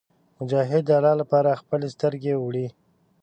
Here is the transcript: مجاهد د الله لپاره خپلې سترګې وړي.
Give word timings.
مجاهد 0.39 0.83
د 0.87 0.91
الله 0.97 1.13
لپاره 1.21 1.59
خپلې 1.61 1.87
سترګې 1.95 2.33
وړي. 2.37 2.67